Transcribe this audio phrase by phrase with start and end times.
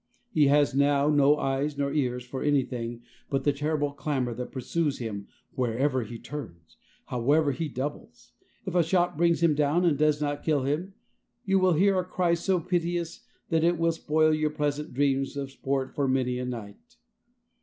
[0.31, 4.97] He has now no eyes nor ears for anything but the terrible clamor that pursues
[4.97, 8.31] him wherever he turns, however he doubles.
[8.65, 10.95] If a shot brings him down and does not kill him,
[11.45, 15.51] you will hear a cry so piteous that it will spoil your pleasant dreams of
[15.51, 16.97] sport for many a night.